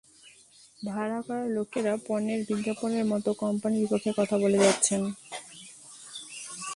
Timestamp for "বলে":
4.37-4.57